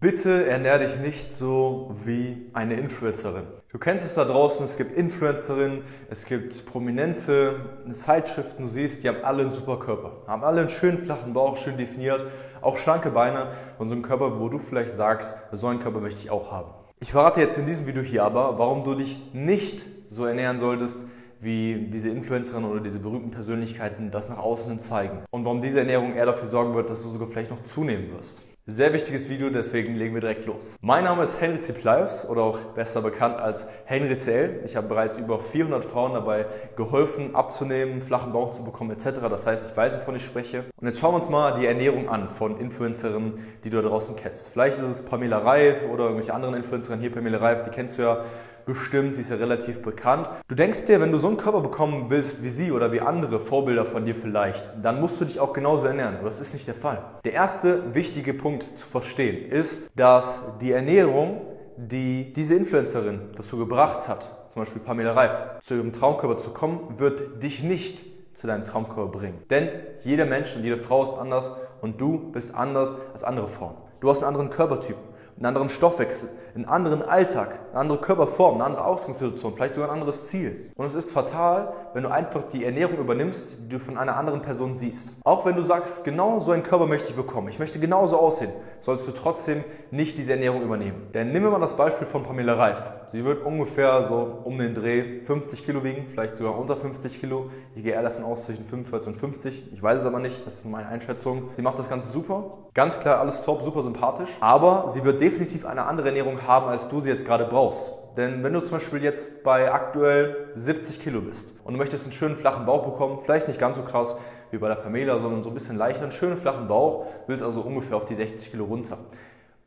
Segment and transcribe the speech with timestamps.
[0.00, 3.48] Bitte ernähr dich nicht so wie eine Influencerin.
[3.72, 7.56] Du kennst es da draußen, es gibt Influencerinnen, es gibt prominente
[7.90, 11.56] Zeitschriften, du siehst, die haben alle einen super Körper, haben alle einen schönen flachen Bauch,
[11.56, 12.24] schön definiert,
[12.60, 13.48] auch schlanke Beine
[13.80, 16.70] und so einen Körper, wo du vielleicht sagst, so einen Körper möchte ich auch haben.
[17.00, 21.06] Ich verrate jetzt in diesem Video hier aber, warum du dich nicht so ernähren solltest,
[21.40, 25.24] wie diese Influencerinnen oder diese berühmten Persönlichkeiten das nach außen zeigen.
[25.32, 28.44] Und warum diese Ernährung eher dafür sorgen wird, dass du sogar vielleicht noch zunehmen wirst.
[28.70, 30.76] Sehr wichtiges Video, deswegen legen wir direkt los.
[30.82, 31.58] Mein Name ist Henry.
[31.72, 34.60] Plives oder auch besser bekannt als Henry CL.
[34.66, 36.44] Ich habe bereits über 400 Frauen dabei
[36.76, 39.20] geholfen, abzunehmen, flachen Bauch zu bekommen etc.
[39.30, 40.66] Das heißt, ich weiß, wovon ich spreche.
[40.78, 44.16] Und jetzt schauen wir uns mal die Ernährung an von Influencerinnen, die du da draußen
[44.16, 44.50] kennst.
[44.50, 47.00] Vielleicht ist es Pamela Reif oder irgendwelche anderen Influencerinnen.
[47.00, 48.22] Hier Pamela Reif, die kennst du ja
[48.68, 50.28] bestimmt, sie ist ja relativ bekannt.
[50.46, 53.40] Du denkst dir, wenn du so einen Körper bekommen willst wie sie oder wie andere
[53.40, 56.16] Vorbilder von dir vielleicht, dann musst du dich auch genauso ernähren.
[56.16, 57.02] Aber das ist nicht der Fall.
[57.24, 61.40] Der erste wichtige Punkt zu verstehen ist, dass die Ernährung,
[61.78, 66.98] die diese Influencerin dazu gebracht hat, zum Beispiel Pamela Reif, zu ihrem Traumkörper zu kommen,
[66.98, 69.42] wird dich nicht zu deinem Traumkörper bringen.
[69.48, 69.70] Denn
[70.04, 73.76] jeder Mensch und jede Frau ist anders und du bist anders als andere Frauen.
[74.00, 74.96] Du hast einen anderen Körpertyp
[75.38, 79.94] einen anderen Stoffwechsel, einen anderen Alltag, eine andere Körperform, eine andere Ausgangssituation, vielleicht sogar ein
[79.94, 80.72] anderes Ziel.
[80.76, 84.42] Und es ist fatal, wenn du einfach die Ernährung übernimmst, die du von einer anderen
[84.42, 85.14] Person siehst.
[85.22, 88.50] Auch wenn du sagst, genau so einen Körper möchte ich bekommen, ich möchte genauso aussehen,
[88.78, 91.08] sollst du trotzdem nicht diese Ernährung übernehmen.
[91.14, 92.97] Denn wir mal das Beispiel von Pamela Reif.
[93.10, 97.50] Sie wird ungefähr so um den Dreh 50 Kilo wiegen, vielleicht sogar unter 50 Kilo.
[97.74, 99.72] Ich gehe eher davon aus zwischen 45 und 50.
[99.72, 101.48] Ich weiß es aber nicht, das ist meine Einschätzung.
[101.54, 102.58] Sie macht das Ganze super.
[102.74, 104.28] Ganz klar, alles top, super sympathisch.
[104.40, 107.94] Aber sie wird definitiv eine andere Ernährung haben, als du sie jetzt gerade brauchst.
[108.18, 112.12] Denn wenn du zum Beispiel jetzt bei aktuell 70 Kilo bist und du möchtest einen
[112.12, 114.18] schönen flachen Bauch bekommen, vielleicht nicht ganz so krass
[114.50, 117.62] wie bei der Pamela, sondern so ein bisschen leichter, einen schönen flachen Bauch, willst also
[117.62, 118.98] ungefähr auf die 60 Kilo runter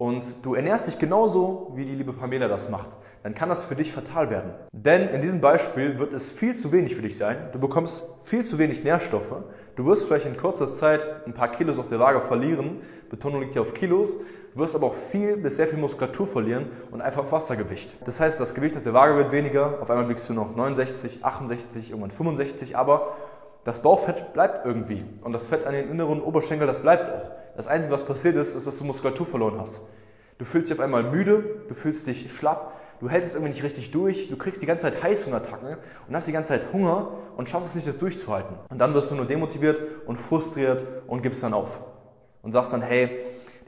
[0.02, 3.76] und du ernährst dich genauso, wie die liebe Pamela das macht, dann kann das für
[3.76, 4.52] dich fatal werden.
[4.72, 7.38] Denn in diesem Beispiel wird es viel zu wenig für dich sein.
[7.52, 9.36] Du bekommst viel zu wenig Nährstoffe.
[9.76, 12.82] Du wirst vielleicht in kurzer Zeit ein paar Kilos auf der Waage verlieren.
[13.12, 14.18] Betonung liegt hier auf Kilos.
[14.56, 17.96] Du wirst aber auch viel bis sehr viel Muskulatur verlieren und einfach Wassergewicht.
[18.04, 19.84] Das heißt, das Gewicht auf der Waage wird weniger.
[19.84, 23.14] Auf einmal wiegst du noch 69, 68, irgendwann 65, aber
[23.64, 25.06] das Bauchfett bleibt irgendwie.
[25.22, 27.32] Und das Fett an den inneren Oberschenkel, das bleibt auch.
[27.56, 29.84] Das Einzige, was passiert ist, ist, dass du Muskulatur verloren hast.
[30.38, 33.64] Du fühlst dich auf einmal müde, du fühlst dich schlapp, du hältst es irgendwie nicht
[33.64, 35.78] richtig durch, du kriegst die ganze Zeit Heißhungerattacken
[36.08, 38.58] und hast die ganze Zeit Hunger und schaffst es nicht, das durchzuhalten.
[38.70, 41.80] Und dann wirst du nur demotiviert und frustriert und gibst dann auf.
[42.42, 43.20] Und sagst dann, hey,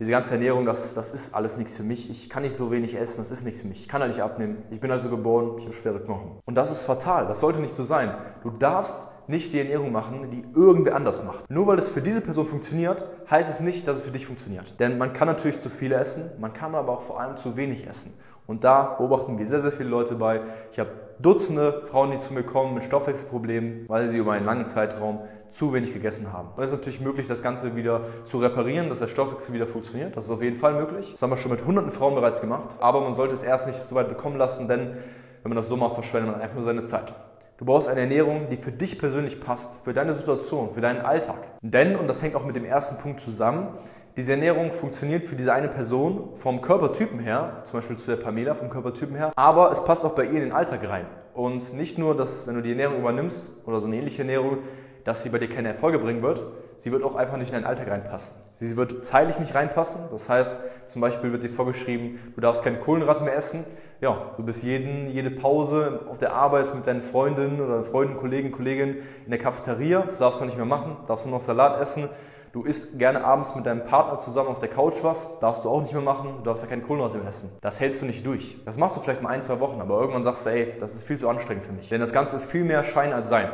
[0.04, 2.10] diese ganze Ernährung, das, das ist alles nichts für mich.
[2.10, 3.80] Ich kann nicht so wenig essen, das ist nichts für mich.
[3.80, 4.58] Ich kann da nicht abnehmen.
[4.70, 6.32] Ich bin also geboren, ich habe schwere Knochen.
[6.46, 7.26] Und das ist fatal.
[7.28, 8.14] Das sollte nicht so sein.
[8.44, 11.50] Du darfst nicht die Ernährung machen, die irgendwer anders macht.
[11.50, 14.78] Nur weil es für diese Person funktioniert, heißt es nicht, dass es für dich funktioniert.
[14.82, 17.88] Denn man kann natürlich zu viel essen, man kann aber auch vor allem zu wenig
[17.88, 18.14] essen.
[18.48, 20.42] Und da beobachten wir sehr, sehr viele Leute bei.
[20.72, 20.90] Ich habe
[21.20, 25.20] Dutzende Frauen, die zu mir kommen mit Stoffwechselproblemen, weil sie über einen langen Zeitraum
[25.52, 26.50] zu wenig gegessen haben.
[26.58, 30.18] Es ist natürlich möglich, das Ganze wieder zu reparieren, dass der Stoffwechsel wieder funktioniert.
[30.18, 31.12] Das ist auf jeden Fall möglich.
[31.12, 32.72] Das haben wir schon mit hunderten Frauen bereits gemacht.
[32.80, 34.98] Aber man sollte es erst nicht so weit bekommen lassen, denn
[35.44, 37.14] wenn man das so macht, verschwendet man einfach nur seine Zeit.
[37.58, 41.38] Du brauchst eine Ernährung, die für dich persönlich passt, für deine Situation, für deinen Alltag.
[41.62, 43.68] Denn, und das hängt auch mit dem ersten Punkt zusammen,
[44.16, 48.54] diese Ernährung funktioniert für diese eine Person vom Körpertypen her, zum Beispiel zu der Pamela
[48.54, 51.08] vom Körpertypen her, aber es passt auch bei ihr in den Alltag rein.
[51.34, 54.60] Und nicht nur, dass wenn du die Ernährung übernimmst oder so eine ähnliche Ernährung,
[55.04, 56.46] dass sie bei dir keine Erfolge bringen wird,
[56.78, 58.36] sie wird auch einfach nicht in deinen Alltag reinpassen.
[58.58, 62.78] Sie wird zeitlich nicht reinpassen, das heißt, zum Beispiel wird dir vorgeschrieben, du darfst keine
[62.78, 63.66] Kohlenhydrate mehr essen.
[64.00, 68.52] Ja, du bist jeden, jede Pause auf der Arbeit mit deinen Freundinnen oder Freunden, Kollegen,
[68.52, 72.10] Kolleginnen in der Cafeteria, das darfst du nicht mehr machen, darfst nur noch Salat essen.
[72.54, 75.82] Du isst gerne abends mit deinem Partner zusammen auf der Couch was, darfst du auch
[75.82, 77.50] nicht mehr machen, du darfst ja keine Kohlenhydrate mehr essen.
[77.62, 78.58] Das hältst du nicht durch.
[78.64, 81.04] Das machst du vielleicht mal ein, zwei Wochen, aber irgendwann sagst du, ey, das ist
[81.04, 81.90] viel zu anstrengend für mich.
[81.90, 83.50] Denn das Ganze ist viel mehr Schein als Sein.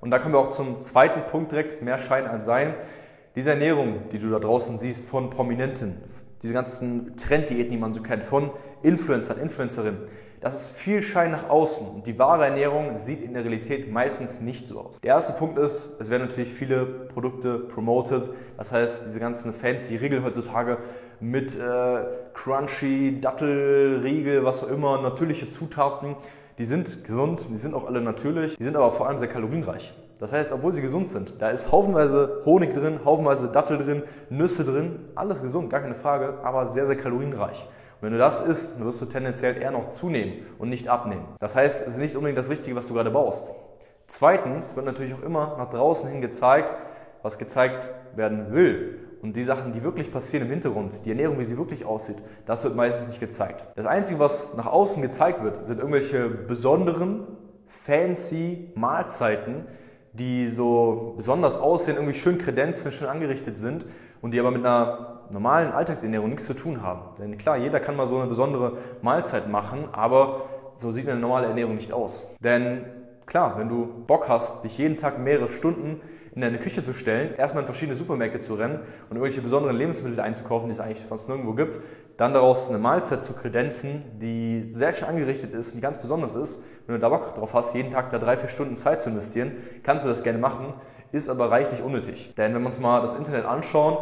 [0.00, 2.72] Und da kommen wir auch zum zweiten Punkt direkt, mehr Schein als Sein.
[3.36, 6.00] Diese Ernährung, die du da draußen siehst von Prominenten,
[6.40, 10.08] diese ganzen Trenddiäten, die man so kennt, von Influencern, Influencerinnen,
[10.40, 14.40] das ist viel Schein nach außen und die wahre Ernährung sieht in der Realität meistens
[14.40, 15.00] nicht so aus.
[15.00, 19.96] Der erste Punkt ist, es werden natürlich viele Produkte promoted, das heißt, diese ganzen fancy
[19.96, 20.78] Riegel heutzutage
[21.20, 22.04] mit äh,
[22.34, 26.16] Crunchy, Dattel, Riegel, was auch immer, natürliche Zutaten,
[26.58, 29.94] die sind gesund, die sind auch alle natürlich, die sind aber vor allem sehr kalorienreich.
[30.18, 34.64] Das heißt, obwohl sie gesund sind, da ist haufenweise Honig drin, haufenweise Dattel drin, Nüsse
[34.64, 37.68] drin, alles gesund, gar keine Frage, aber sehr, sehr kalorienreich.
[38.00, 41.26] Wenn du das isst, dann wirst du tendenziell eher noch zunehmen und nicht abnehmen.
[41.40, 43.52] Das heißt, es ist nicht unbedingt das Richtige, was du gerade baust.
[44.06, 46.72] Zweitens wird natürlich auch immer nach draußen hin gezeigt,
[47.22, 49.00] was gezeigt werden will.
[49.20, 52.62] und die Sachen, die wirklich passieren im Hintergrund, die Ernährung, wie sie wirklich aussieht, das
[52.62, 53.66] wird meistens nicht gezeigt.
[53.74, 57.26] Das Einzige, was nach außen gezeigt wird, sind irgendwelche besonderen,
[57.66, 59.66] fancy Mahlzeiten,
[60.12, 63.84] die so besonders aussehen, irgendwie schön kredenzen, schön angerichtet sind
[64.22, 67.02] und die aber mit einer normalen Alltagsernährung nichts zu tun haben.
[67.18, 70.42] Denn klar, jeder kann mal so eine besondere Mahlzeit machen, aber
[70.74, 72.26] so sieht eine normale Ernährung nicht aus.
[72.40, 72.84] Denn
[73.26, 76.00] klar, wenn du Bock hast, dich jeden Tag mehrere Stunden
[76.34, 78.76] in deine Küche zu stellen, erstmal in verschiedene Supermärkte zu rennen
[79.10, 81.80] und irgendwelche besonderen Lebensmittel einzukaufen, die es eigentlich fast nirgendwo gibt,
[82.16, 86.36] dann daraus eine Mahlzeit zu kredenzen, die sehr schön angerichtet ist und die ganz besonders
[86.36, 86.62] ist.
[86.86, 89.52] Wenn du da Bock drauf hast, jeden Tag da drei, vier Stunden Zeit zu investieren,
[89.82, 90.74] kannst du das gerne machen,
[91.12, 92.34] ist aber reichlich unnötig.
[92.36, 93.98] Denn wenn wir uns mal das Internet anschauen,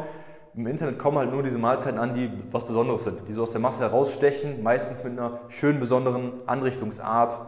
[0.54, 3.52] im Internet kommen halt nur diese Mahlzeiten an, die was Besonderes sind, die so aus
[3.52, 7.38] der Masse herausstechen, meistens mit einer schönen besonderen Anrichtungsart,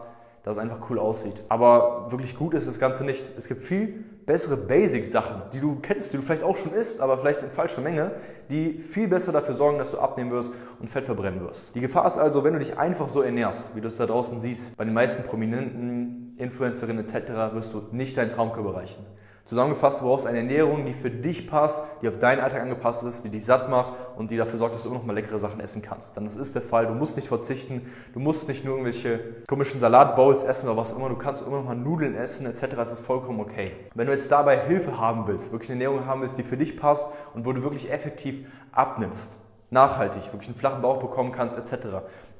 [0.43, 1.41] dass es einfach cool aussieht.
[1.49, 3.29] Aber wirklich gut ist das Ganze nicht.
[3.35, 7.17] Es gibt viel bessere Basic-Sachen, die du kennst, die du vielleicht auch schon isst, aber
[7.17, 8.11] vielleicht in falscher Menge,
[8.51, 11.75] die viel besser dafür sorgen, dass du abnehmen wirst und Fett verbrennen wirst.
[11.75, 14.39] Die Gefahr ist also, wenn du dich einfach so ernährst, wie du es da draußen
[14.39, 19.03] siehst, bei den meisten Prominenten, Influencerinnen etc., wirst du nicht deinen Traumkörper erreichen.
[19.49, 23.25] Zusammengefasst, du brauchst eine Ernährung, die für dich passt, die auf deinen Alltag angepasst ist,
[23.25, 25.59] die dich satt macht und die dafür sorgt, dass du immer noch mal leckere Sachen
[25.59, 26.15] essen kannst.
[26.15, 26.85] Dann das ist der Fall.
[26.85, 27.81] Du musst nicht verzichten.
[28.13, 31.09] Du musst nicht nur irgendwelche komischen Salatbowls essen oder was immer.
[31.09, 32.75] Du kannst immer noch mal Nudeln essen etc.
[32.75, 33.71] Das ist vollkommen okay.
[33.95, 36.77] Wenn du jetzt dabei Hilfe haben willst, wirklich eine Ernährung haben willst, die für dich
[36.77, 41.87] passt und wo du wirklich effektiv abnimmst, nachhaltig, wirklich einen flachen Bauch bekommen kannst etc.,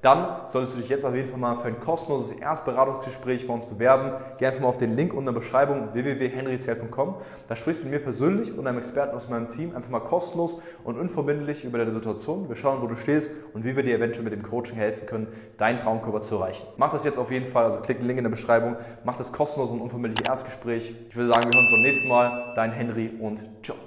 [0.01, 3.65] dann solltest du dich jetzt auf jeden Fall mal für ein kostenloses Erstberatungsgespräch bei uns
[3.65, 4.13] bewerben.
[4.37, 7.15] Geh einfach mal auf den Link unten in der Beschreibung www.henryzell.com.
[7.49, 10.57] Da sprichst du mit mir persönlich und einem Experten aus meinem Team einfach mal kostenlos
[10.85, 12.47] und unverbindlich über deine Situation.
[12.47, 15.27] Wir schauen, wo du stehst und wie wir dir eventuell mit dem Coaching helfen können,
[15.57, 16.65] deinen Traumkörper zu erreichen.
[16.77, 19.33] Mach das jetzt auf jeden Fall, also klick den Link in der Beschreibung, mach das
[19.33, 20.95] kostenlos und unverbindliche Erstgespräch.
[21.09, 22.53] Ich würde sagen, wir hören uns beim nächsten Mal.
[22.55, 23.79] Dein Henry und ciao.